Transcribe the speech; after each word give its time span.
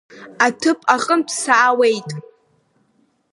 Аҭыԥ 0.45 0.79
аҟынтә 0.95 1.31
саауеит. 1.41 2.09